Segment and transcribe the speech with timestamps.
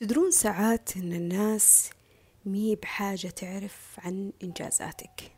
[0.00, 1.90] تدرون ساعات إن الناس
[2.46, 5.32] مي بحاجة تعرف عن إنجازاتك.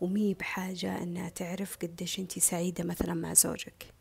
[0.00, 3.94] ومي بحاجة إنها تعرف قديش أنتي سعيدة مثلا مع زوجك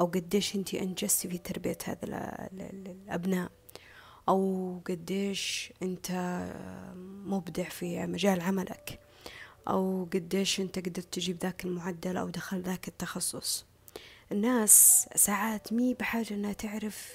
[0.00, 1.98] أو قديش أنتي أنجزتي في تربية هذا
[2.52, 3.50] الأبناء
[4.28, 6.10] أو قديش أنت
[7.26, 9.00] مبدع في مجال عملك
[9.68, 13.71] أو قديش أنت قدرت تجيب ذاك المعدل أو دخل ذاك التخصص.
[14.32, 17.12] الناس ساعات مي بحاجة إنها تعرف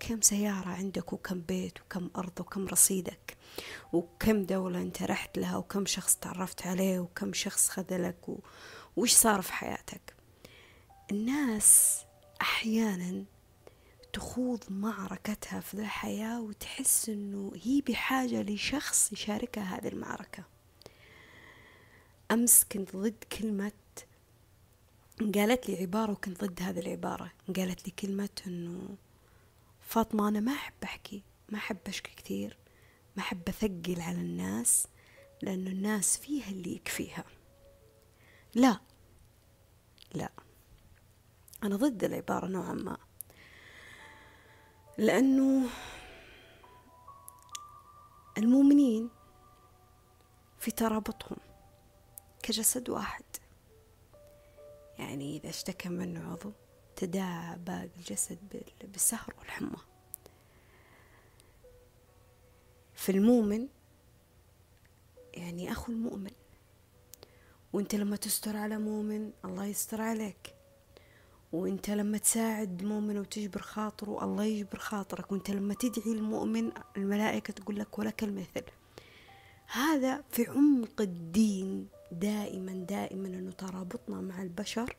[0.00, 3.36] كم سيارة عندك وكم بيت وكم أرض وكم رصيدك
[3.92, 8.38] وكم دولة أنت رحت لها وكم شخص تعرفت عليه وكم شخص خذلك و...
[8.96, 10.14] وش صار في حياتك.
[11.10, 12.00] الناس
[12.40, 13.24] أحيانا
[14.12, 20.44] تخوض معركتها في الحياة وتحس إنه هي بحاجة لشخص يشاركها هذه المعركة.
[22.30, 23.72] أمس كنت ضد كلمة
[25.20, 27.32] قالت لي عبارة وكنت ضد هذه العبارة.
[27.56, 28.96] قالت لي كلمة إنه
[29.80, 32.56] فاطمة أنا ما أحب أحكي ما أحب أشكي كثير
[33.16, 34.86] ما أحب أثقل على الناس
[35.42, 37.24] لأنه الناس فيها اللي يكفيها.
[38.54, 38.80] لا
[40.14, 40.30] لا.
[41.62, 42.96] أنا ضد العبارة نوعا ما.
[44.98, 45.68] لأنه
[48.38, 49.08] المؤمنين
[50.58, 51.36] في ترابطهم
[52.42, 53.24] كجسد واحد.
[54.98, 56.52] يعني إذا اشتكى منه عضو
[56.96, 59.78] تداعى باقي الجسد بالسهر والحمى.
[62.94, 63.68] في المؤمن
[65.34, 66.30] يعني أخو المؤمن
[67.72, 70.54] وإنت لما تستر على مؤمن الله يستر عليك.
[71.52, 75.32] وإنت لما تساعد مؤمن وتجبر خاطره الله يجبر خاطرك.
[75.32, 78.64] وإنت لما تدعي المؤمن الملائكة تقول لك ولك المثل.
[79.66, 81.88] هذا في عمق الدين.
[82.12, 84.96] دائما دائما إنه ترابطنا مع البشر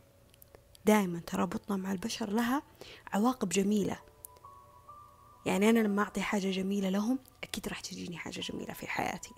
[0.86, 2.64] دائما ترابطنا مع البشر لها
[3.14, 4.00] عواقب جميلة.
[5.46, 9.34] يعني أنا لما أعطي حاجة جميلة لهم أكيد راح تجيني حاجة جميلة في حياتي.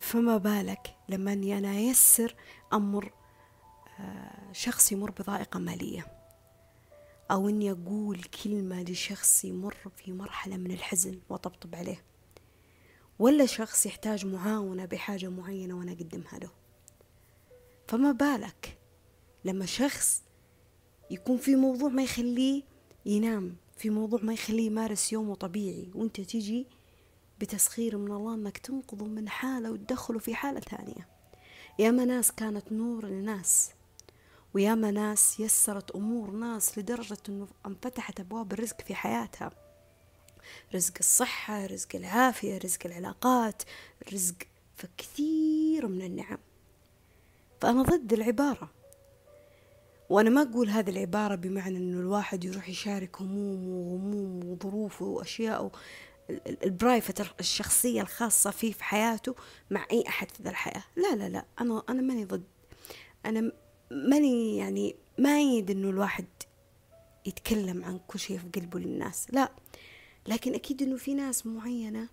[0.00, 2.34] فما بالك لما أني أنا ايسر
[2.72, 3.12] أمر
[4.00, 6.06] آه، شخص يمر بضائقة مالية
[7.30, 12.13] أو أني أقول كلمة لشخص يمر في مرحلة من الحزن وطبطب عليه.
[13.18, 16.50] ولا شخص يحتاج معاونة بحاجة معينة وأنا أقدمها له.
[17.88, 18.78] فما بالك
[19.44, 20.22] لما شخص
[21.10, 22.62] يكون في موضوع ما يخليه
[23.06, 26.66] ينام في موضوع ما يخليه يمارس يومه طبيعي وأنت تيجي
[27.40, 31.08] بتسخير من الله إنك تنقذه من حالة وتدخله في حالة ثانية.
[31.78, 33.70] ياما ناس كانت نور لناس
[34.54, 39.50] وياما ناس يسرت أمور ناس لدرجة أنه انفتحت أبواب الرزق في حياتها.
[40.74, 43.62] رزق الصحة رزق العافية رزق العلاقات
[44.12, 44.34] رزق
[44.76, 46.38] فكثير من النعم.
[47.60, 48.70] فأنا ضد العبارة.
[50.10, 55.72] وأنا ما أقول هذه العبارة بمعنى أنه الواحد يروح يشارك همومه وغمومه وظروفه وأشياءه.
[56.64, 59.34] ال private الشخصية الخاصة فيه في حياته
[59.70, 60.84] مع أي أحد في ذا الحياة.
[60.96, 61.44] لا لا لا.
[61.60, 62.44] أنا أنا ماني ضد.
[63.26, 63.52] أنا
[63.90, 66.26] ماني يعني مؤيد أنه الواحد
[67.26, 69.26] يتكلم عن كل شيء في قلبه للناس.
[69.32, 69.52] لا.
[70.26, 72.08] لكن أكيد أنه في ناس معينة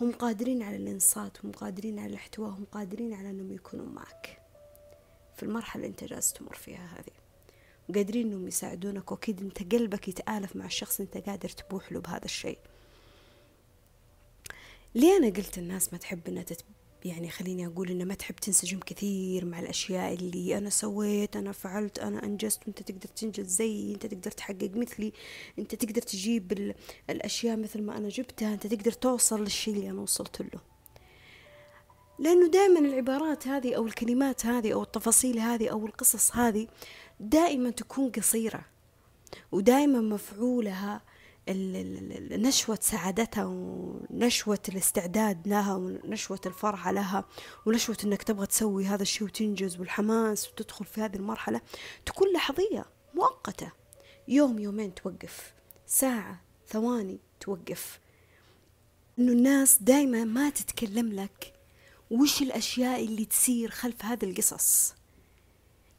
[0.00, 4.42] هم قادرين على الإنصات هم قادرين على الاحتواء هم قادرين على أنهم يكونوا معك
[5.36, 7.14] في المرحلة اللي أنت جالس تمر فيها هذه
[7.88, 12.58] وقادرين أنهم يساعدونك وأكيد أنت قلبك يتآلف مع الشخص أنت قادر تبوح له بهذا الشيء
[14.94, 16.44] ليه أنا قلت الناس ما تحب أنها.
[17.04, 21.98] يعني خليني أقول إن ما تحب تنسجم كثير مع الأشياء اللي أنا سويت أنا فعلت
[21.98, 25.12] أنا أنجزت وأنت تقدر تنجز زيي أنت تقدر تحقق مثلي
[25.58, 26.74] أنت تقدر تجيب
[27.10, 30.60] الأشياء مثل ما أنا جبتها أنت تقدر توصل للشيء اللي أنا وصلت له.
[32.18, 36.66] لأنه دائما العبارات هذه أو الكلمات هذه أو التفاصيل هذه أو القصص هذه
[37.20, 38.64] دائما تكون قصيرة
[39.52, 41.02] ودائما مفعولها
[41.50, 47.24] نشوة سعادتها ونشوة الاستعداد لها ونشوة الفرحة لها
[47.66, 51.60] ونشوة إنك تبغى تسوي هذا الشيء وتنجز والحماس وتدخل في هذه المرحلة
[52.06, 53.72] تكون لحظية مؤقتة.
[54.28, 55.54] يوم يومين توقف
[55.86, 58.00] ساعة ثواني توقف.
[59.18, 61.52] إنه الناس دايما ما تتكلم لك
[62.10, 64.94] وش الأشياء اللي تصير خلف هذه القصص.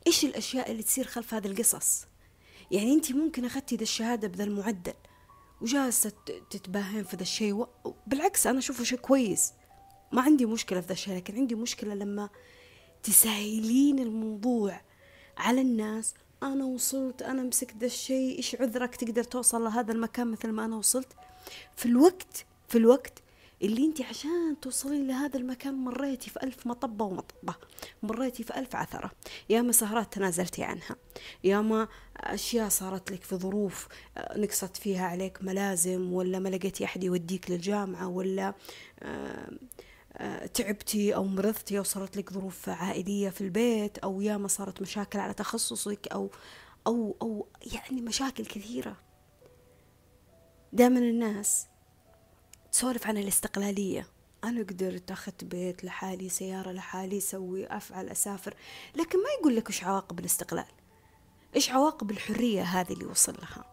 [0.07, 2.05] إيش الأشياء اللي تصير خلف هذه القصص؟
[2.71, 4.93] يعني أنت ممكن أخذتي ذا الشهادة بذا المعدل.
[5.61, 6.11] وجالسة
[6.49, 7.67] تتباهين في ذا الشيء
[8.07, 9.53] بالعكس أنا أشوفه شيء كويس.
[10.11, 12.29] ما عندي مشكلة في ذا الشيء لكن عندي مشكلة لما
[13.03, 14.81] تسهلين الموضوع
[15.37, 16.13] على الناس.
[16.43, 20.75] أنا وصلت أنا مسكت ذا الشيء إيش عذرك تقدر توصل لهذا المكان مثل ما أنا
[20.75, 21.13] وصلت؟
[21.75, 23.23] في الوقت في الوقت
[23.61, 27.55] اللي انت عشان توصلين لهذا المكان مريتي في ألف مطبة ومطبة
[28.03, 29.11] مريتي في ألف عثرة.
[29.49, 30.95] يا ما سهرات تنازلتي عنها
[31.43, 36.85] يا ما أشياء صارت لك في ظروف آه، نقصت فيها عليك ملازم ولا ما لقيتي
[36.85, 38.53] أحد يوديك للجامعة ولا
[38.99, 39.51] آه،
[40.13, 44.81] آه، تعبتي أو مرضتي أو صارت لك ظروف عائلية في البيت أو يا ما صارت
[44.81, 46.31] مشاكل على تخصصك أو
[46.87, 48.95] أو أو يعني مشاكل كثيرة.
[50.73, 51.67] دائما الناس
[52.79, 54.07] تسولف عن الاستقلالية.
[54.43, 58.53] أنا قدرت أخذت بيت لحالي سيارة لحالي أسوي أفعل أسافر.
[58.95, 60.65] لكن ما يقول لك إيش عواقب الاستقلال؟
[61.55, 63.65] إيش عواقب الحرية هذه اللي وصل لها؟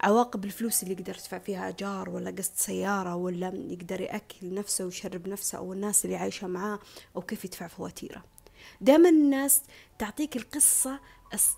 [0.00, 5.28] عواقب الفلوس اللي يقدر يدفع فيها أجار ولا قسط سيارة ولا يقدر يأكل نفسه ويشرب
[5.28, 6.78] نفسه أو الناس اللي عايشة معاه
[7.16, 8.24] أو كيف يدفع فواتيره.
[8.80, 9.62] دائما الناس
[9.98, 11.00] تعطيك القصة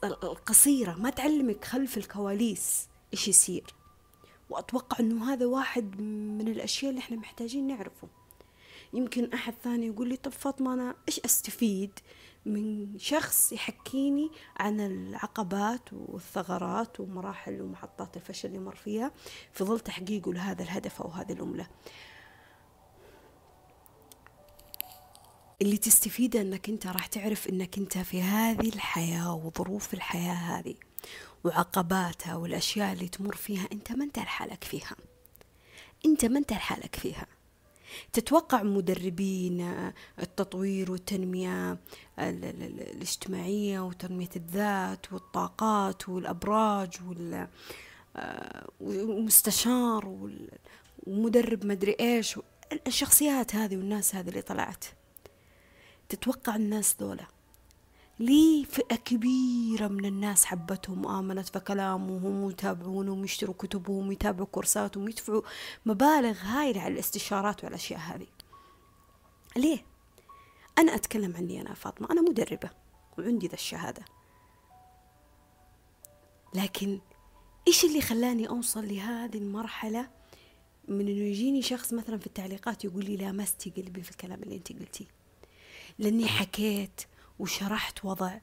[0.05, 0.95] القصيرة.
[0.95, 3.84] ما تعلمك خلف الكواليس إيش يصير.
[4.51, 8.09] وأتوقع أنه هذا واحد من الأشياء اللي إحنا محتاجين نعرفه.
[8.93, 11.91] يمكن أحد ثاني يقول لي طب فاطمة أنا إيش أستفيد
[12.47, 19.13] من شخص يحكيني عن العقبات والثغرات ومراحل ومحطات الفشل اللي مر فيها؟
[19.53, 21.67] في ظل تحقيقه لهذا الهدف أو هذه الأملة.
[25.63, 30.75] اللي تستفيده إنك أنت راح تعرف إنك أنت في هذه الحياة وظروف الحياة هذه.
[31.45, 34.97] وعقباتها والأشياء اللي تمر فيها أنت ما أنت لحالك فيها.
[36.07, 37.27] أنت ما أنت لحالك فيها.
[38.13, 41.79] تتوقع مدربين التطوير والتنمية
[42.19, 46.97] الاجتماعية وتنمية الذات والطاقات والأبراج
[48.81, 50.29] والمستشار
[51.07, 52.39] ومدرب مدري إيش
[52.87, 54.85] الشخصيات هذه والناس هذه اللي طلعت.
[56.09, 57.27] تتوقع الناس ذولا؟
[58.19, 65.43] ليه فئة كبيرة من الناس حبتهم وآمنت بكلامهم ويتابعونهم ويشتروا كتبهم ويتابعوا كورساتهم ويدفعوا
[65.87, 68.27] مبالغ هائلة على الاستشارات والأشياء هذه.
[69.57, 69.85] ليه؟
[70.79, 72.71] أنا أتكلم عني أنا فاطمة أنا مدربة
[73.19, 74.05] وعندي ذا الشهادة.
[76.55, 77.01] لكن
[77.69, 80.11] إيش اللي خلاني أوصل لهذه المرحلة؟
[80.89, 84.73] من إنه يجيني شخص مثلا في التعليقات يقول لي لامستي قلبي في الكلام اللي أنت
[84.73, 85.07] قلتيه.
[85.99, 87.01] لأني حكيت
[87.39, 88.39] وشرحت وضع.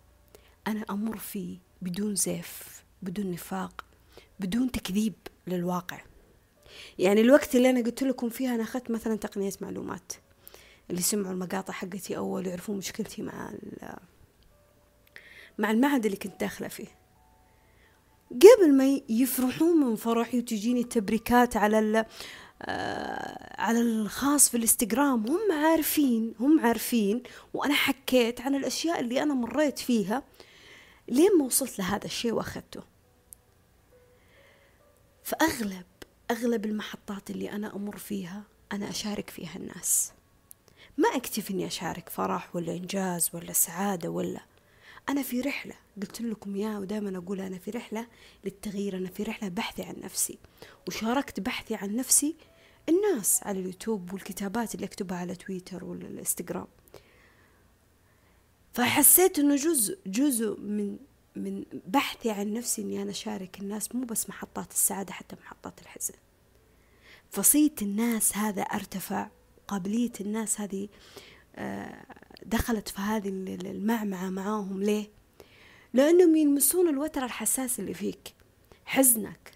[0.67, 3.85] أنا أمر فيه بدون زيف بدون نفاق
[4.39, 5.13] بدون تكذيب
[5.47, 6.01] للواقع.
[6.99, 10.13] يعني الوقت اللي أنا قلت لكم فيها أنا أخذت مثلا تقنية معلومات.
[10.89, 13.51] اللي سمعوا المقاطع حقتي أول يعرفون مشكلتي مع
[15.57, 16.87] مع المعهد اللي كنت داخلة فيه.
[18.31, 22.05] قبل ما يفرحون من فرحي وتجيني تبريكات على
[23.57, 27.23] على الخاص في الإنستغرام هم عارفين هم عارفين
[27.53, 30.23] وأنا حكيت عن الأشياء اللي أنا مريت فيها
[31.07, 32.83] لين ما وصلت لهذا الشيء وأخذته.
[35.23, 35.85] فأغلب
[36.31, 40.11] أغلب المحطات اللي أنا أمر فيها أنا أشارك فيها الناس.
[40.97, 44.39] ما أكتفي إني أشارك فرح ولا إنجاز ولا سعادة ولا.
[45.09, 48.07] أنا في رحلة قلت لكم يا ودائما أقول أنا في رحلة
[48.45, 50.37] للتغيير أنا في رحلة بحثي عن نفسي.
[50.87, 52.35] وشاركت بحثي عن نفسي
[52.89, 56.67] الناس على اليوتيوب والكتابات اللي اكتبها على تويتر والإنستغرام.
[58.73, 60.97] فحسيت إنه جزء جزء من
[61.35, 66.13] من بحثي عن نفسي إني أنا أشارك الناس مو بس محطات السعادة حتى محطات الحزن.
[67.31, 69.29] فصيت الناس هذا أرتفع
[69.67, 70.89] قابلية الناس هذه
[71.55, 72.05] آه،
[72.45, 74.83] دخلت في هذه المعمعة معاهم.
[74.83, 75.09] ليه؟
[75.93, 78.33] لأنهم يلمسون الوتر الحساس اللي فيك
[78.85, 79.51] حزنك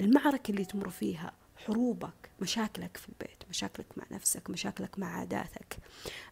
[0.00, 5.78] المعركة اللي تمر فيها حروبك مشاكلك في البيت مشاكلك مع نفسك مشاكلك مع عاداتك.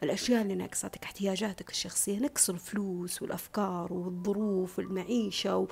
[0.02, 5.68] الأشياء اللي ناقصتك احتياجاتك الشخصية نقص الفلوس والأفكار والظروف والمعيشة و...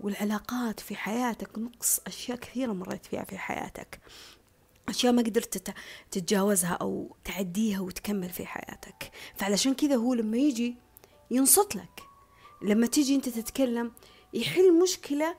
[0.00, 1.58] والعلاقات في حياتك.
[1.58, 4.00] نقص أشياء كثيرة مريت فيها في حياتك.
[4.88, 5.72] أشياء ما قدرت
[6.10, 9.10] تتجاوزها أو تعديها وتكمل في حياتك.
[9.34, 10.76] فعلشان كذا هو لما يجي
[11.30, 12.02] ينصت لك
[12.62, 13.92] لما تيجي أنت تتكلم
[14.34, 15.36] يحل مشكلة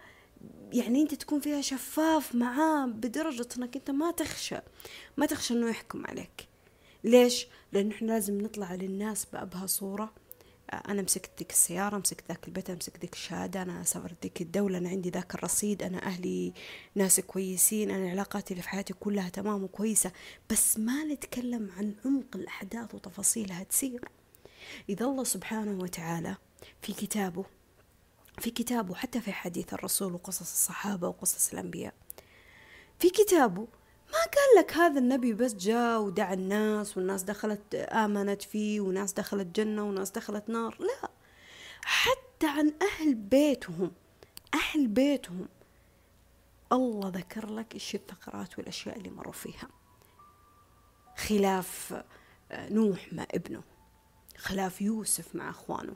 [0.74, 4.58] يعني أنت تكون فيها شفاف معاه بدرجة أنك أنت ما تخشى
[5.18, 6.48] ما تخشى إنه يحكم عليك.
[7.04, 10.14] ليش؟ لأنه إحنا لازم نطلع للناس بأبهى صورة.
[10.74, 14.90] أنا مسكت ديك السيارة مسكت ذاك البيت مسكت ديك الشهادة أنا سافرت ديك الدولة أنا
[14.90, 16.54] عندي ذاك الرصيد أنا أهلي
[16.96, 20.12] ناس كويسين أنا علاقاتي اللي في حياتي كلها تمام وكويسة.
[20.50, 24.02] بس ما نتكلم عن عمق الأحداث وتفاصيلها تصير.
[24.90, 26.36] إذا الله سبحانه وتعالى
[26.82, 27.46] في كتابه
[28.40, 31.94] في كتابه حتى في حديث الرسول وقصص الصحابة وقصص الأنبياء.
[33.00, 33.68] في كتابه
[34.08, 39.48] ما قال لك هذا النبي بس جاء ودعا الناس والناس دخلت آمنت فيه وناس دخلت
[39.48, 40.78] جنة وناس دخلت نار.
[40.80, 41.10] لا
[41.84, 43.92] حتى عن أهل بيتهم
[44.54, 45.48] أهل بيتهم
[46.72, 49.68] الله ذكر لك إيش الثغرات والأشياء اللي مروا فيها.
[51.18, 52.04] خلاف
[52.52, 53.64] آه، نوح مع ابنه
[54.38, 55.96] خلاف يوسف مع إخوانه.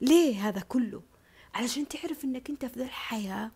[0.00, 1.02] ليه هذا كله؟
[1.54, 3.50] علشان تعرف إنك أنت في ذا الحياة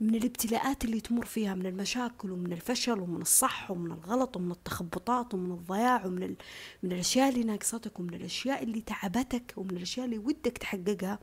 [0.00, 5.34] من الابتلاءات اللي تمر فيها من المشاكل ومن الفشل ومن الصح ومن الغلط ومن التخبطات
[5.34, 6.36] ومن الضياع ومن ال...
[6.82, 11.18] من الأشياء اللي ناقصتك ومن الأشياء اللي تعبتك ومن الأشياء اللي ودك تحققها.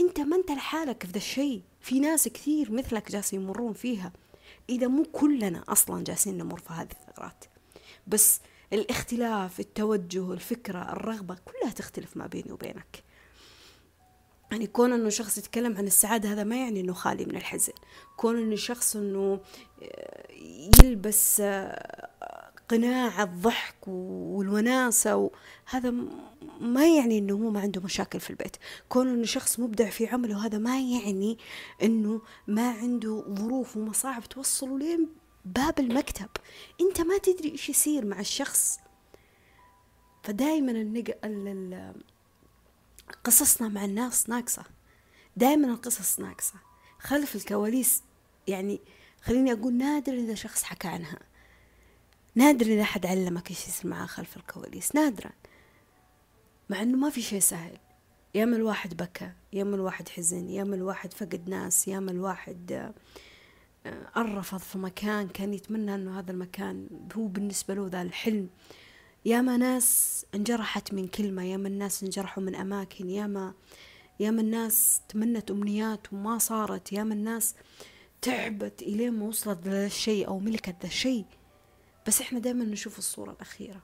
[0.00, 1.62] أنت ما أنت لحالك في ذا الشيء.
[1.80, 4.12] في ناس كثير مثلك جالسين يمرون فيها.
[4.70, 7.44] إذا مو كلنا أصلا جالسين نمر في هذه الثغرات.
[8.06, 8.40] بس
[8.72, 13.03] الاختلاف التوجه الفكرة الرغبة كلها تختلف ما بيني وبينك.
[14.54, 17.72] يعني كون إنه شخص يتكلم عن السعادة هذا ما يعني إنه خالي من الحزن.
[18.16, 19.40] كون إنه شخص إنه
[20.82, 21.42] يلبس
[22.68, 25.30] قناع الضحك والوناسة
[25.66, 25.94] هذا
[26.60, 28.56] ما يعني إنه هو ما عنده مشاكل في البيت.
[28.88, 31.38] كون إنه شخص مبدع في عمله هذا ما يعني
[31.82, 35.08] إنه ما عنده ظروف ومصاعب توصله لين
[35.44, 36.28] باب المكتب.
[36.80, 38.78] أنت ما تدري إيش يصير مع الشخص.
[40.22, 41.10] فدايما النق...
[43.24, 44.64] قصصنا مع الناس ناقصة.
[45.36, 46.54] دائما القصص ناقصة.
[46.98, 48.02] خلف الكواليس
[48.46, 48.80] يعني
[49.22, 51.18] خليني أقول نادر إذا شخص حكى عنها.
[52.34, 54.94] نادر إذا حد علمك إيش يصير معاه خلف الكواليس.
[54.94, 55.30] نادرا.
[56.70, 57.78] مع إنه ما في شيء سهل.
[58.34, 62.92] ياما الواحد بكى ياما الواحد حزن ياما الواحد فقد ناس ياما الواحد
[64.16, 68.48] الرفض في مكان كان يتمنى إنه هذا المكان هو بالنسبة له ذا الحلم.
[69.26, 73.54] ياما ناس انجرحت من كلمة ياما الناس انجرحوا من أماكن ياما
[74.20, 77.54] ياما الناس تمنت أمنيات وما صارت ياما الناس
[78.22, 81.24] تعبت إلين ما وصلت لهذا الشيء أو ملكت ذا الشيء.
[82.06, 83.82] بس إحنا دائما نشوف الصورة الأخيرة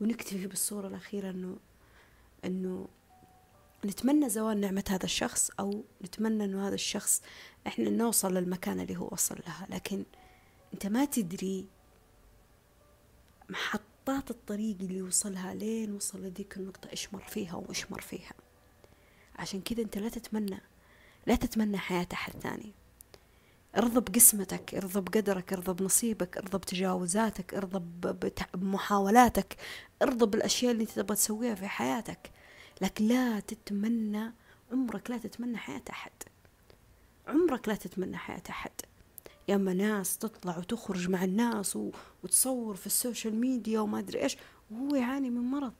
[0.00, 1.56] ونكتفي بالصورة الأخيرة إنه
[2.44, 2.88] إنه
[3.84, 7.22] نتمنى زوال نعمة هذا الشخص أو نتمنى إنه هذا الشخص
[7.66, 9.66] إحنا نوصل للمكان اللي هو وصل لها.
[9.70, 10.04] لكن
[10.74, 11.66] أنت ما تدري
[14.08, 18.32] محطات الطريق اللي وصلها لين وصل لذيك النقطة إيش مر فيها وإيش مر فيها.
[19.36, 20.60] عشان كذا أنت لا تتمنى
[21.26, 22.72] لا تتمنى حياة أحد ثاني.
[23.76, 27.82] ارضى بقسمتك ارضى بقدرك ارضى بنصيبك ارضى بتجاوزاتك ارضى
[28.54, 29.56] بمحاولاتك
[30.02, 32.30] ارضى بالأشياء اللي أنت تبغى تسويها في حياتك.
[32.80, 34.32] لكن لا تتمنى
[34.72, 36.12] عمرك لا تتمنى حياة أحد.
[37.28, 38.72] عمرك لا تتمنى حياة أحد.
[39.48, 41.78] يا أما ناس تطلع وتخرج مع الناس.
[42.22, 44.36] وتصور في ال social media وما أدري إيش
[44.70, 45.72] وهو يعاني من مرض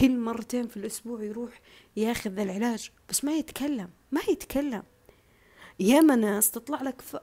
[0.00, 1.60] كل مرتين في الأسبوع يروح
[1.96, 4.82] ياخذ العلاج بس ما يتكلم ما يتكلم
[5.80, 7.20] ياما ناس تطلع لك في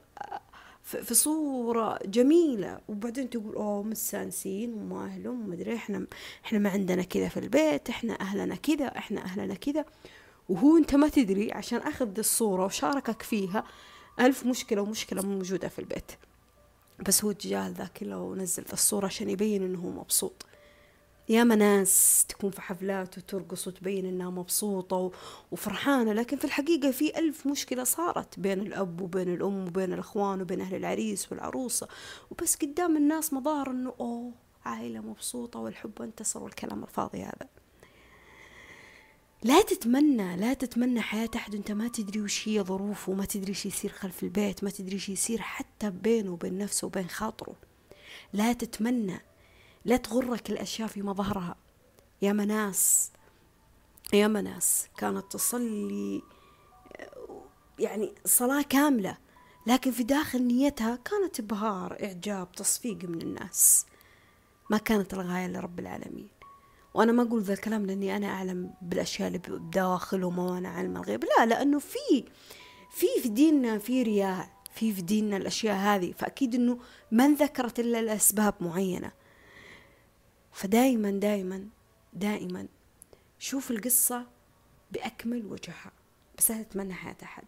[0.83, 6.07] في صورة جميلة وبعدين تقول أوه مستانسين وما أهلهم أدري إحنا
[6.45, 9.85] إحنا ما عندنا كذا في البيت إحنا أهلنا كذا إحنا أهلنا كذا
[10.49, 13.63] وهو أنت ما تدري عشان أخذ الصورة وشاركك فيها
[14.19, 16.11] ألف مشكلة ومشكلة موجودة في البيت.
[17.07, 20.45] بس هو تجاهل ذا كله ونزل الصورة عشان يبين إنه هو مبسوط.
[21.29, 25.11] ياما ناس تكون في حفلات وترقص وتبين إنها مبسوطة
[25.51, 30.61] وفرحانة لكن في الحقيقة في ألف مشكلة صارت بين الأب وبين الأم وبين الأخوان وبين
[30.61, 31.87] أهل العريس والعروسة.
[32.31, 34.31] وبس قدام الناس مظاهر إنه أوه
[34.65, 37.47] عائلة مبسوطة والحب انتصر والكلام الفاضي هذا.
[39.43, 41.55] لا تتمنى لا تتمنى حياة أحد.
[41.55, 45.09] أنت ما تدري وش هي ظروفه ما تدري وش يصير خلف البيت ما تدري وش
[45.09, 47.55] يصير حتى بينه وبين نفسه وبين خاطره.
[48.33, 49.19] لا تتمنى
[49.85, 51.55] لا تغرك الأشياء في مظهرها.
[52.21, 53.11] يا مناس
[54.13, 56.21] يا مناس كانت تصلي
[57.79, 59.17] يعني صلاة كاملة
[59.67, 63.85] لكن في داخل نيتها كانت إبهار إعجاب تصفيق من الناس.
[64.69, 66.38] ما كانت الغاية لرب العالمين.
[66.93, 71.23] وأنا ما أقول ذا الكلام لأني أنا أعلم بالأشياء اللي بداخلهم وأنا علم الغيب.
[71.23, 72.23] لا لأنه في
[72.91, 76.11] في في ديننا في رياء في في ديننا الأشياء هذه.
[76.11, 76.79] فأكيد إنه
[77.11, 79.11] ما ذكرت إلا لأسباب معينة.
[80.51, 81.67] فدائما دائما
[82.13, 82.67] دائما
[83.39, 84.27] شوف القصة
[84.91, 85.91] بأكمل وجهها
[86.37, 87.43] بس لا تتمنى حياة أحد.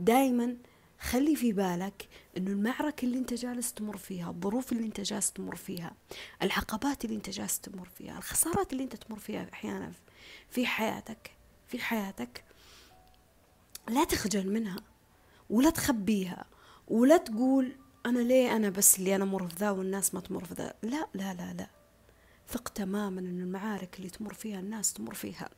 [0.00, 0.56] دائما
[1.00, 5.56] خلي في بالك إنه المعركة اللي أنت جالس تمر فيها الظروف اللي أنت جالس تمر
[5.56, 5.94] فيها
[6.42, 9.92] العقبات اللي أنت جالس تمر فيها الخسارات اللي أنت تمر فيها أحيانا
[10.50, 11.30] في حياتك
[11.68, 12.44] في حياتك
[13.88, 14.76] لا تخجل منها
[15.50, 16.44] ولا تخبيها
[16.88, 17.72] ولا تقول
[18.06, 20.74] أنا ليه أنا بس اللي أنا مر في ذا والناس ما تمر في ذا.
[20.82, 21.66] لا لا لا لا.
[22.48, 25.50] ثق تماما ان المعارك اللي تمر فيها الناس تمر فيها.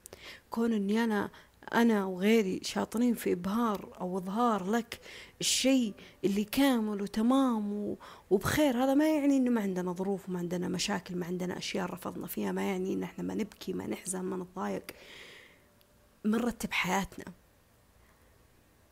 [0.50, 1.30] كون إني أنا
[1.75, 5.01] أنا وغيري شاطرين في إبهار أو إظهار لك
[5.41, 5.95] الشيء
[6.25, 7.97] اللي كامل وتمام
[8.31, 8.85] وبخير.
[8.85, 12.53] هذا ما يعني إنه ما عندنا ظروف وما عندنا مشاكل ما عندنا أشياء رفضنا فيها
[12.53, 14.85] ما يعني إن إحنا ما نبكي ما نحزن ما نتضايق.
[16.25, 17.25] مرتب حياتنا.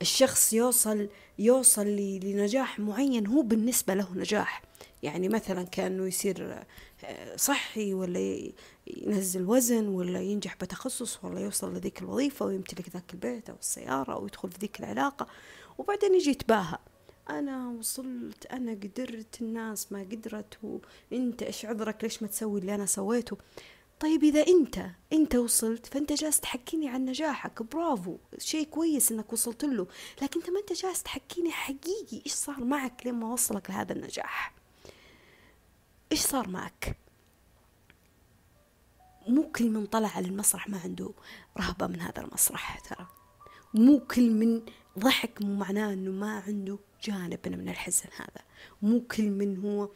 [0.03, 4.63] الشخص يوصل يوصل لنجاح معين هو بالنسبة له نجاح.
[5.03, 6.65] يعني مثلا كأنه يصير
[7.05, 8.51] آه، صحي ولا
[8.87, 14.27] ينزل وزن ولا ينجح بتخصص ولا يوصل لذيك الوظيفة ويمتلك ذاك البيت أو السيارة أو
[14.27, 15.27] يدخل في ذيك العلاقة.
[15.79, 16.79] وبعدين يجي يتباهى.
[17.31, 20.59] أنا وصلت أنا قدرت الناس ما قدرت
[21.13, 23.37] وإنت إيش عذرك؟ ليش ما تسوي اللي أنا سويته؟
[24.01, 29.65] طيب إذا أنت أنت وصلت فأنت جالس تحكيني عن نجاحك برافو شيء كويس إنك وصلت
[29.65, 29.87] له.
[30.23, 34.53] لكن أنت ما أنت جالس تحكيني حقيقي إيش صار معك لما وصلك لهذا النجاح؟
[36.13, 36.97] إيش صار معك؟
[39.29, 41.11] مو كل من طلع على المسرح ما عنده
[41.59, 43.07] رهبة من هذا المسرح ترى.
[43.75, 44.63] مو كل من
[44.99, 48.43] ضحك مو معناه إنه ما عنده جانب من الحزن هذا.
[48.83, 49.89] مو كل من هو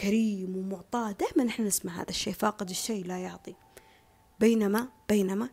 [0.00, 3.54] كريم ومعطاء دائما إحنا نسمع هذا الشيء فاقد الشيء لا يعطي.
[4.40, 5.48] بينما بينما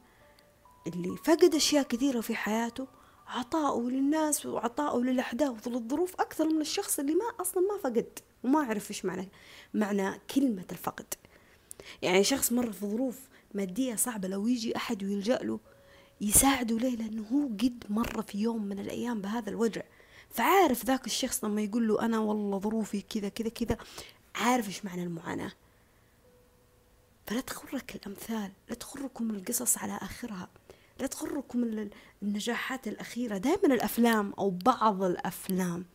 [0.87, 2.87] اللي فقد أشياء كثيرة في حياته
[3.27, 8.91] عطاؤه للناس وعطاؤه للأحداث وللظروف أكثر من الشخص اللي ما أصلا ما فقد وما عرف
[8.91, 9.29] إيش معنى
[9.73, 11.13] معنى كلمة الفقد.
[12.01, 13.19] يعني شخص مر في ظروف
[13.53, 15.59] مادية صعبة لو يجي أحد ويلجأ له
[16.21, 19.81] يساعده ليه لأنه هو قد مر في يوم من الأيام بهذا الوجع.
[20.29, 23.77] فعارف ذاك الشخص لما يقول له أنا والله ظروفي كذا كذا كذا
[24.37, 25.51] عارف إيش معنى المعاناة.
[27.27, 30.49] فلا تغرك الأمثال لا تغركم القصص على آخرها
[30.99, 31.89] لا تغركم
[32.23, 33.37] النجاحات الأخيرة.
[33.37, 35.85] دائما الأفلام أو بعض الأفلام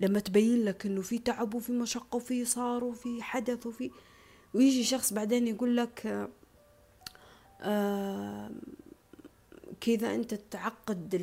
[0.00, 3.90] لما تبين لك إنه في تعب وفي مشقة وفي صار وفي حدث وفي
[4.54, 6.28] ويجي شخص بعدين يقول لك
[7.60, 8.50] آه
[9.80, 11.14] كذا أنت تعقد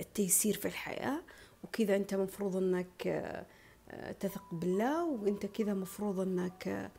[0.00, 1.22] التيسير في الحياة
[1.64, 3.46] وكذا أنت مفروض إنك آه،
[4.20, 6.90] تثق بالله وانت كذا مفروض انك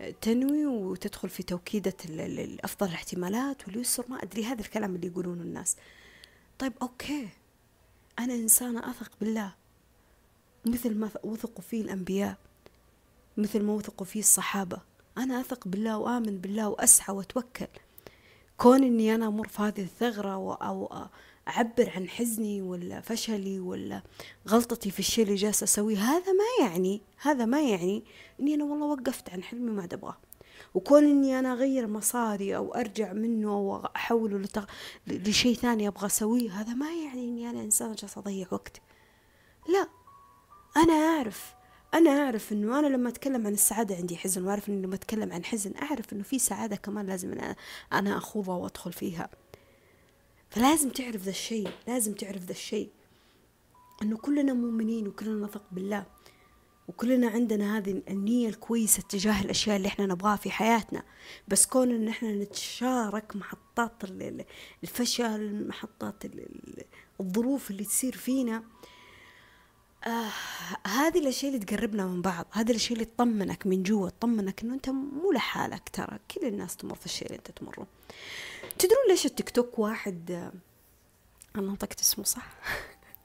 [0.00, 4.04] آه، تنوي وتدخل في توكيدة الأفضل الاحتمالات واليسر.
[4.08, 5.76] ما أدري هذا الكلام اللي يقولونه الناس.
[6.58, 7.28] طيب أوكي.
[8.18, 9.54] أنا إنسانة أثق بالله.
[10.66, 12.36] مثل ما وثقوا فيه الأنبياء.
[13.36, 14.80] مثل ما وثقوا فيه الصحابة.
[15.18, 17.66] أنا أثق بالله وآمن بالله وأسعى وأتوكل.
[18.58, 21.06] كون إني أنا أمر في هذه الثغرة أو
[21.48, 24.02] أعبر عن حزني ولا فشلي ولا
[24.48, 25.98] غلطتي في الشيء اللي جالسة أسويه.
[25.98, 28.04] هذا ما يعني هذا ما يعني
[28.40, 30.16] إني أنا والله وقفت عن حلمي ما أبغاه.
[30.74, 34.64] وكون إني أنا أغير مساري أو أرجع منه أو أحوله لتغ...
[35.06, 38.80] لشيء ثاني أبغى أسويه هذا ما يعني إني أنا إنسان جالسة أضيع وقت.
[39.68, 39.88] لا
[40.76, 41.54] أنا أعرف
[41.94, 45.44] أنا أعرف إنه أنا لما أتكلم عن السعادة عندي حزن وأعرف إنه لما أتكلم عن
[45.44, 47.56] حزن أعرف إنه في سعادة كمان لازم أنا,
[47.92, 49.28] أنا أخوضها وأدخل فيها.
[50.50, 52.90] فلازم تعرف ذا الشيء لازم تعرف ذا الشيء.
[54.02, 56.06] إنه كلنا مؤمنين وكلنا نثق بالله
[56.88, 61.02] وكلنا عندنا هذه النية الكويسة تجاه الأشياء اللي إحنا نبغاها في حياتنا.
[61.48, 63.92] بس كون إن إحنا نتشارك محطات
[64.82, 66.22] الفشل محطات
[67.20, 68.62] الظروف اللي تصير فينا
[70.04, 70.30] آه
[70.86, 74.90] هذه الأشياء اللي تقربنا من بعض هذه الأشياء اللي تطمنك من جوا تطمنك إنه أنت
[74.90, 76.18] مو لحالك ترى.
[76.30, 77.86] كل الناس تمر في الشيء اللي أنت تمره
[78.78, 80.52] تدرون ليش التيك توك واحد آه،
[81.56, 82.46] أنا نطقت اسمه صح؟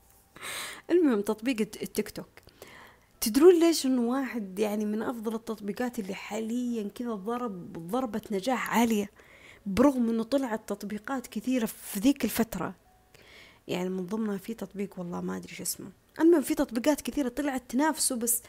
[0.91, 2.27] المهم تطبيق التيك توك.
[3.21, 9.11] تدرون ليش إنه واحد يعني من أفضل التطبيقات اللي حاليا كذا ضرب ضربة نجاح عالية
[9.65, 12.75] برغم إنه طلعت تطبيقات كثيرة في ذيك الفترة.
[13.67, 16.00] يعني من ضمنها في تطبيق والله ما أدري شو اسمه.
[16.19, 18.41] المهم في تطبيقات كثيرة طلعت تنافسه بس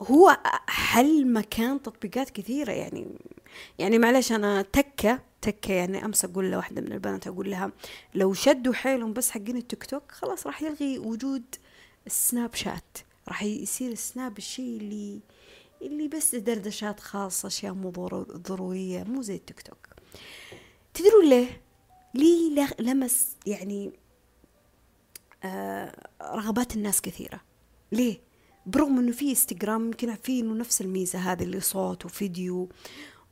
[0.00, 3.06] هو حل مكان تطبيقات كثيرة يعني.
[3.78, 7.72] يعني معلش أنا تكة تكة يعني أمس أقول لواحدة من البنات أقول لها
[8.14, 11.42] لو شدوا حيلهم بس حقين التيك توك خلاص راح يلغي وجود
[12.06, 12.98] السناب شات.
[13.28, 15.20] راح يصير السناب الشيء اللي
[15.82, 17.90] اللي بس دردشات خاصة أشياء مو
[18.36, 19.88] ضرورية مو زي التيك توك.
[20.94, 21.60] تدرون ليه؟
[22.14, 23.92] ليه لمس يعني
[26.22, 27.40] رغبات الناس كثيرة
[27.92, 28.20] ليه؟
[28.66, 32.68] برغم إنه في انستغرام يمكن في إنه نفس الميزة هذه اللي صوت وفيديو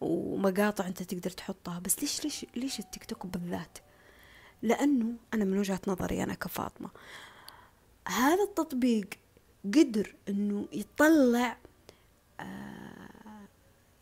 [0.00, 3.78] ومقاطع أنت تقدر تحطها بس ليش ليش ليش التيك توك بالذات؟
[4.62, 6.90] لأنه أنا من وجهة نظري أنا كفاطمة
[8.08, 9.06] هذا التطبيق
[9.64, 11.56] قدر إنه يطلع
[12.40, 12.70] آه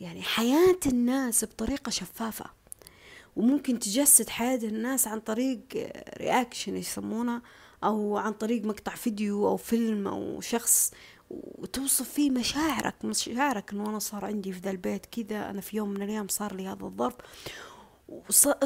[0.01, 2.51] يعني حياة الناس بطريقة شفافة
[3.37, 5.61] وممكن تجسد حياة الناس عن طريق
[6.19, 7.43] رياكشن يسمونه
[7.85, 10.93] أو عن طريق مقطع فيديو أو فيلم أو شخص
[11.31, 15.89] وتوصف فيه مشاعرك مشاعرك إنه أنا صار عندي في ذا البيت كذا أنا في يوم
[15.91, 17.15] من الأيام صار لي هذا الظرف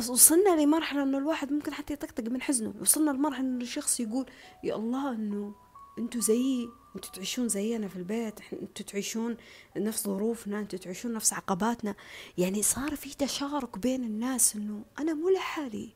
[0.09, 2.75] وصلنا لمرحلة إنه الواحد ممكن حتى يطقطق من حزنه.
[2.81, 4.27] وصلنا لمرحلة إنه الشخص يقول
[4.65, 5.55] يا الله إنه
[5.99, 9.37] أنتوا زيي أنتوا تعيشون زينا في البيت أنتوا تعيشون
[9.77, 11.95] نفس ظروفنا أنتوا تعيشون نفس عقباتنا.
[12.39, 15.93] يعني صار في تشارك بين الناس إنه أنا مو لحالي.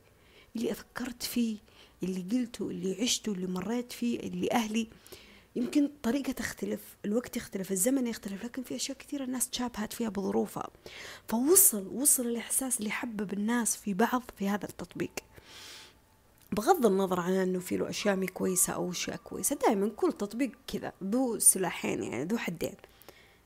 [0.57, 1.59] اللي فكرت فيه
[2.03, 4.89] اللي قلته اللي عشته اللي مريت فيه اللي أهلي.
[5.57, 10.69] يمكن طريقة تختلف الوقت يختلف الزمن يختلف لكن في أشياء كثيرة الناس تشابهت فيها بظروفها.
[11.29, 15.13] فوصل وصل الإحساس اللي حبب الناس في بعض في هذا التطبيق.
[16.53, 20.51] بغض النظر عن إنه في له أشياء مي كويسة أو أشياء كويسة دائما كل تطبيق
[20.67, 22.75] كذا ذو سلاحين يعني ذو حدين.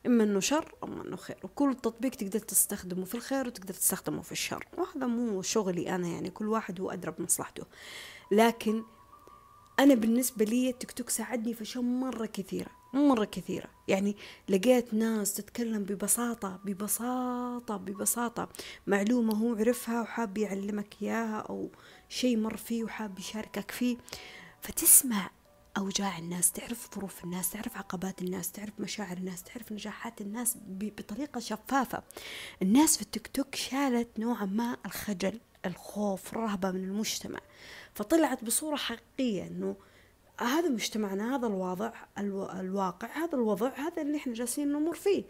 [0.06, 1.36] إما إنه شر أما إنه خير.
[1.42, 4.66] وكل تطبيق تقدر تستخدمه في الخير وتقدر تستخدمه في الشر.
[4.78, 7.62] وهذا مو شغلي أنا يعني كل واحد هو أدرى بمصلحته.
[8.30, 8.84] لكن
[9.78, 13.68] أنا بالنسبة لي التيك توك ساعدني في اشياء مرة كثيرة مرة كثيرة.
[13.88, 14.16] يعني
[14.48, 18.48] لقيت ناس تتكلم ببساطة ببساطة ببساطة.
[18.86, 21.70] معلومة هو عرفها وحاب يعلمك إياها أو
[22.08, 23.96] شيء مر فيه وحاب يشاركك فيه.
[24.60, 25.30] فتسمع
[25.78, 31.40] أوجاع الناس تعرف ظروف الناس تعرف عقبات الناس تعرف مشاعر الناس تعرف نجاحات الناس بطريقة
[31.40, 32.02] شفافة.
[32.62, 35.40] الناس في التيك توك شالت نوعا ما الخجل.
[35.66, 37.40] الخوف الرهبة من المجتمع.
[37.94, 39.76] فطلعت بصورة حقيقية أنه
[40.40, 42.50] هذا مجتمعنا هذا الوضع ألو...
[42.50, 45.24] الواقع هذا الوضع هذا اللي إحنا جالسين نمر فيه.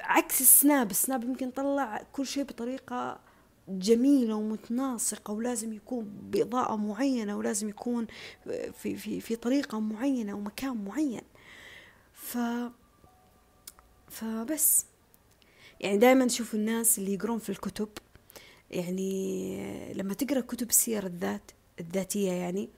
[0.00, 3.20] عكس السناب السناب يمكن طلع كل شيء بطريقة
[3.68, 8.06] جميلة ومتناسقة ولازم يكون بإضاءة معينة ولازم يكون
[8.72, 11.22] في في في طريقة معينة ومكان معين.
[12.12, 12.38] ف
[14.08, 14.86] فبس.
[15.80, 17.88] يعني دائما تشوف الناس اللي يقرون في الكتب
[18.74, 22.68] يعني لما تقرأ كتب سير الذات الذاتية يعني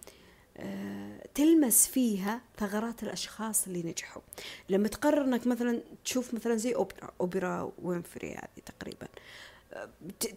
[0.56, 4.22] آه، تلمس فيها ثغرات الأشخاص اللي نجحوا.
[4.68, 9.09] لما تقرر أنك مثلا تشوف مثلا زي أوبرا, أوبرا وينفري هذه تقريبا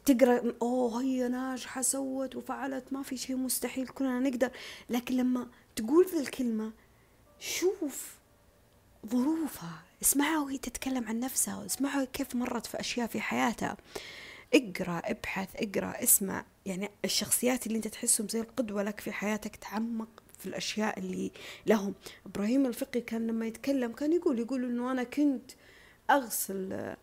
[0.05, 4.51] تقرأ أوه هي ناجحة سوت وفعلت ما في شيء مستحيل كلنا نقدر.
[4.89, 6.71] لكن لما تقول ذي الكلمة
[7.39, 8.15] شوف
[9.07, 13.77] ظروفها اسمعها وهي تتكلم عن نفسها اسمعها كيف مرت في أشياء في حياتها.
[14.53, 16.45] اقرأ ابحث اقرأ اسمع.
[16.65, 21.31] يعني الشخصيات اللي انت تحسهم زي القدوة لك في حياتك تعمق في الأشياء اللي
[21.65, 21.93] لهم.
[22.25, 25.51] إبراهيم الفقي كان لما يتكلم كان يقول يقول إنه أنا كنت
[26.09, 26.93] أغسل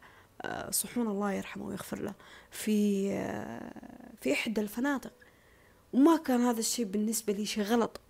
[0.43, 2.15] آه، صحون الله يرحمه ويغفر له
[2.51, 3.73] في آه،
[4.21, 5.13] في إحدى الفنادق.
[5.93, 8.01] وما كان هذا الشيء بالنسبة لي شيء غلط.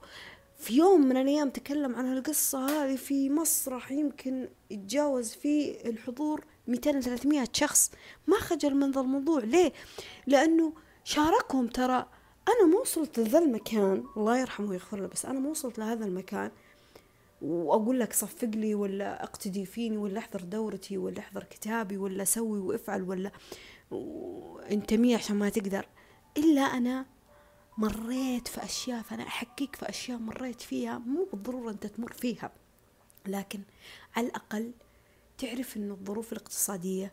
[0.59, 7.01] في يوم من الأيام تكلم عن هالقصة هذه في مسرح يمكن يتجاوز فيه الحضور 200
[7.01, 7.90] 300 شخص.
[8.27, 9.40] ما خجل من ذا الموضوع.
[9.40, 9.73] ليه؟
[10.27, 10.73] لأنه
[11.05, 12.07] شاركهم ترى
[12.49, 14.05] أنا ما وصلت لذا المكان.
[14.16, 16.51] الله يرحمه ويغفر له بس أنا ما وصلت لهذا المكان.
[17.42, 22.59] وأقول لك صفق لي ولا اقتدي فيني ولا أحضر دورتي ولا أحضر كتابي ولا سوي
[22.59, 23.31] وأفعل ولا
[24.71, 25.87] انتمي عشان ما تقدر.
[26.37, 27.07] إلا أنا
[27.78, 30.98] مريت في أشياء فأنا احكيك في أشياء مريت فيها.
[30.98, 32.52] مو بالضرورة أنت تمر فيها
[33.26, 33.60] لكن
[34.16, 34.72] على الأقل
[35.38, 37.12] تعرف إن الظروف الاقتصادية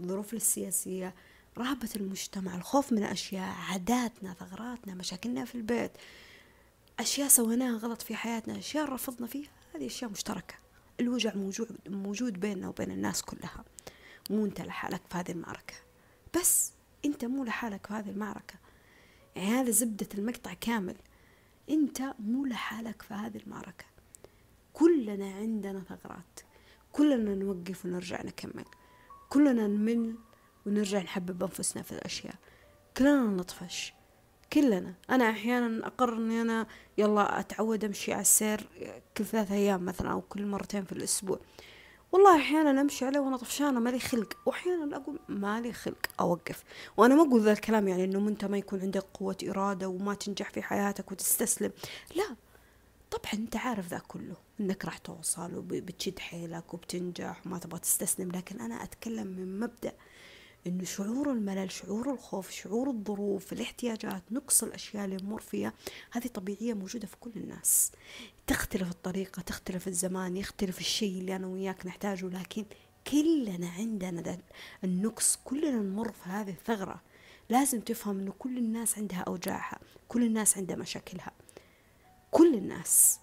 [0.00, 1.14] الظروف السياسية
[1.58, 5.92] رهبة المجتمع الخوف من أشياء عاداتنا ثغراتنا مشاكلنا في البيت
[7.00, 10.54] أشياء سويناها غلط في حياتنا أشياء رفضنا فيها هذه أشياء مشتركة.
[11.00, 13.64] الوجع موجود موجود بيننا وبين الناس كلها.
[14.30, 15.74] مو أنت لحالك في هذه المعركة.
[16.36, 16.72] بس
[17.04, 18.54] أنت مو لحالك في هذه المعركة.
[19.36, 20.96] يعني هذا زبدة المقطع كامل.
[21.70, 23.84] أنت مو لحالك في هذه المعركة.
[24.72, 26.40] كلنا عندنا ثغرات.
[26.92, 28.64] كلنا نوقف ونرجع نكمل.
[29.28, 30.14] كلنا نمل
[30.66, 32.34] ونرجع نحبب أنفسنا في الأشياء.
[32.96, 33.94] كلنا نطفش.
[34.52, 34.94] كلنا.
[35.10, 36.66] أنا أحيانا أقرر إني أنا
[36.98, 38.68] يلا أتعود أمشي على السير
[39.16, 41.40] كل ثلاثة أيام مثلا أو كل مرتين في الأسبوع.
[42.12, 46.64] والله أحيانا أمشي عليه وأنا طفشانة مالي خلق وأحيانا أقول مالي خلق أوقف.
[46.96, 50.50] وأنا ما أقول ذا الكلام يعني إنه أنت ما يكون عندك قوة إرادة وما تنجح
[50.50, 51.72] في حياتك وتستسلم.
[52.16, 52.36] لا
[53.10, 58.60] طبعا أنت عارف ذا كله إنك راح توصل وبتشد حيلك وبتنجح وما تبغى تستسلم لكن
[58.60, 59.92] أنا أتكلم من مبدأ.
[60.66, 65.72] انه شعور الملل شعور الخوف شعور الظروف الاحتياجات نقص الأشياء اللي نمر فيها
[66.10, 67.92] هذه طبيعية موجودة في كل الناس.
[68.46, 72.64] تختلف الطريقة تختلف الزمان يختلف الشيء اللي أنا وياك نحتاجه لكن
[73.06, 74.38] كلنا عندنا
[74.84, 77.02] النقص كلنا نمر في هذه الثغرة.
[77.48, 81.32] لازم تفهم إنه كل الناس عندها أوجاعها كل الناس عندها مشاكلها.
[82.30, 83.18] كل الناس.